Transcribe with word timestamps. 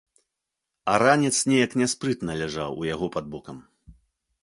А 0.93 0.95
ранец 1.03 1.31
неяк 1.53 1.77
няспрытна 1.83 2.41
ляжаў 2.43 2.69
у 2.83 2.91
яго 2.93 3.15
пад 3.19 3.25
бокам. 3.37 3.65